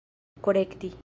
korekti 0.41 0.91